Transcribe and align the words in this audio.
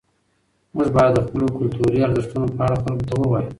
موږ 0.75 0.87
باید 0.95 1.11
د 1.15 1.19
خپلو 1.27 1.47
کلتوري 1.57 1.97
ارزښتونو 2.01 2.47
په 2.55 2.61
اړه 2.65 2.81
خلکو 2.83 3.05
ته 3.09 3.13
ووایو. 3.17 3.49